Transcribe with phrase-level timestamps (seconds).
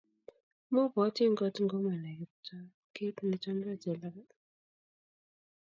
[0.73, 4.29] mobwoti ngot ko manai Kiptoo kiit nechomdoi Jelagat